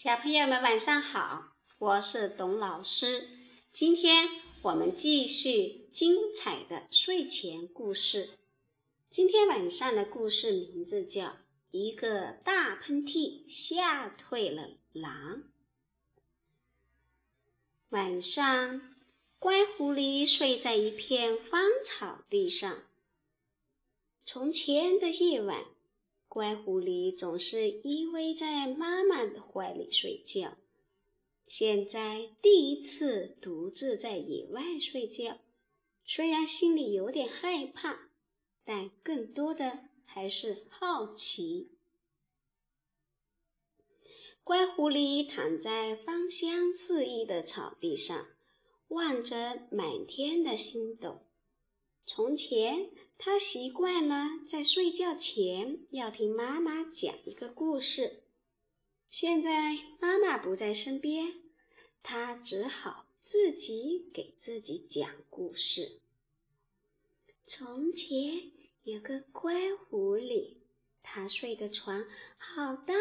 [0.00, 3.30] 小朋友们晚上好，我是董老师。
[3.72, 4.28] 今天
[4.62, 8.30] 我们继续精彩的睡前故事。
[9.10, 11.24] 今天晚上的故事名字叫
[11.72, 15.38] 《一个大喷嚏吓退了狼》。
[17.88, 18.94] 晚上，
[19.40, 22.84] 乖狐狸睡在一片芳草地上。
[24.24, 25.64] 从前的夜晚。
[26.28, 30.58] 乖狐狸总是依偎在妈妈的怀里睡觉，
[31.46, 35.38] 现在第一次独自在野外睡觉，
[36.04, 38.10] 虽然心里有点害怕，
[38.62, 41.72] 但更多的还是好奇。
[44.44, 48.26] 乖狐狸躺在芳香四溢的草地上，
[48.88, 51.27] 望着满天的星斗。
[52.08, 58.22] 从前，他习惯了在睡觉前要听妈妈讲一个故事。
[59.10, 61.34] 现在妈妈不在身边，
[62.02, 66.00] 他只好自己给自己讲故事。
[67.46, 68.52] 从前
[68.84, 70.54] 有个乖狐狸，
[71.02, 72.06] 它睡的床
[72.38, 72.94] 好大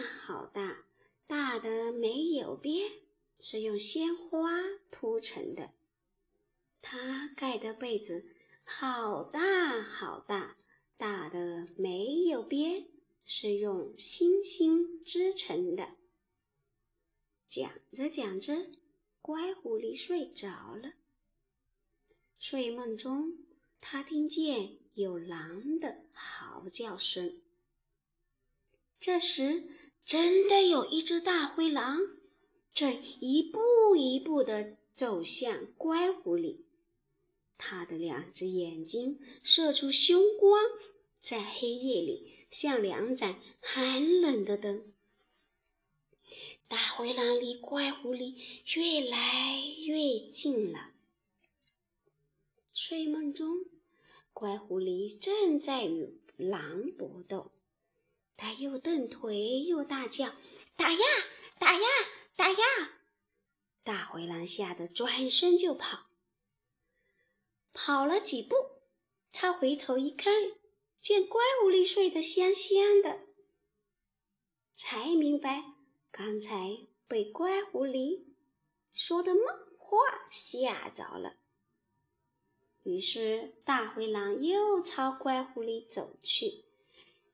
[0.00, 0.84] 好大，
[1.26, 2.92] 大的没有边，
[3.40, 5.72] 是用鲜花铺成的。
[6.80, 8.24] 它盖的被子。
[8.64, 10.56] 好大好大，
[10.96, 12.88] 大的没有边，
[13.24, 15.96] 是用星星织成的。
[17.48, 18.70] 讲着讲着，
[19.20, 20.94] 乖狐狸睡着了。
[22.38, 23.36] 睡梦中，
[23.80, 27.40] 他听见有狼的嚎叫声。
[28.98, 29.68] 这时，
[30.04, 31.98] 真的有一只大灰狼，
[32.72, 36.62] 正一步一步地走向乖狐狸。
[37.64, 40.60] 他的两只眼睛射出凶光，
[41.20, 44.92] 在黑夜里像两盏寒冷的灯。
[46.66, 48.34] 大灰狼离乖狐狸
[48.74, 50.90] 越来越近了。
[52.74, 53.64] 睡梦中，
[54.32, 57.52] 乖狐狸正在与狼搏斗，
[58.36, 60.34] 他又蹬腿又大叫
[60.76, 60.98] ：“打呀，
[61.60, 61.86] 打呀，
[62.34, 62.56] 打呀！”
[63.84, 66.08] 大灰狼吓得转身就跑。
[67.72, 68.54] 跑了几步，
[69.32, 70.32] 他回头一看，
[71.00, 73.20] 见乖狐狸睡得香香的，
[74.76, 75.64] 才明白
[76.10, 78.24] 刚才被乖狐狸
[78.92, 79.44] 说的梦
[79.78, 79.96] 话
[80.30, 81.36] 吓着了。
[82.82, 86.64] 于是大灰狼又朝乖狐狸走去，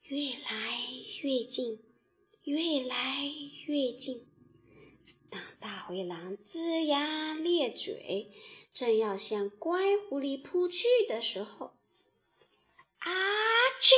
[0.03, 0.78] 越来
[1.22, 1.82] 越近，
[2.44, 3.25] 越来
[3.66, 4.28] 越近。
[5.31, 8.31] 当大灰狼龇牙咧嘴。
[8.71, 11.72] 正要向乖狐狸扑去的时候，
[12.99, 13.11] 啊
[13.81, 13.93] 嚏！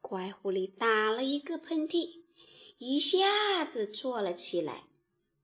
[0.00, 2.22] 乖狐狸打了一个喷嚏，
[2.78, 4.84] 一下子坐了起来，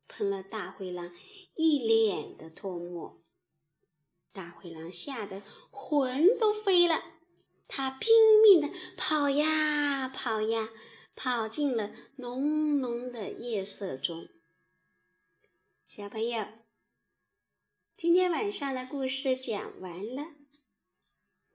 [0.06, 1.12] 喷了大灰狼
[1.56, 3.20] 一脸的唾沫。
[4.32, 7.02] 大灰狼吓得魂都飞了，
[7.66, 10.70] 他拼命的跑呀跑呀，
[11.14, 14.28] 跑进了浓浓的夜色中。
[15.88, 16.46] 小朋友。
[17.96, 20.34] 今天晚上的故事讲完了。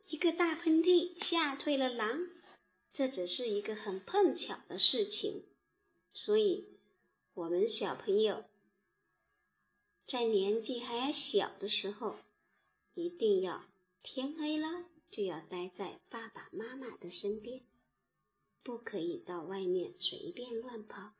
[0.08, 2.32] 一个大喷嚏吓退了狼，
[2.92, 5.46] 这只是一个很碰巧的事情。
[6.16, 6.80] 所以，
[7.36, 8.44] 我们小朋友
[10.08, 12.16] 在年纪还小的时候，
[12.96, 13.66] 一定要
[14.02, 17.62] 天黑了就要待在爸爸妈妈的身边，
[18.64, 21.12] 不可以到外面随便乱跑。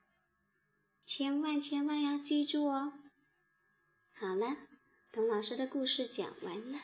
[1.06, 3.02] 千万千万要记住哦。
[4.24, 4.56] 好了。
[5.12, 6.80] 董老师的故事讲完了，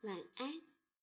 [0.00, 0.75] 晚安。